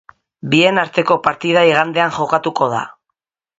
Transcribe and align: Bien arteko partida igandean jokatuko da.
Bien 0.53 0.79
arteko 0.83 1.17
partida 1.27 1.63
igandean 1.73 2.17
jokatuko 2.19 2.73
da. 2.75 2.83